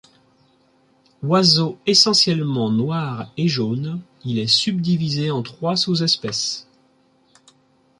Oiseau 1.21 1.77
essentiellement 1.85 2.71
noir 2.71 3.31
et 3.37 3.47
jaune, 3.47 4.01
il 4.25 4.39
est 4.39 4.47
subdivisé 4.47 5.29
en 5.29 5.43
trois 5.43 5.75
sous-espèces. 5.75 6.65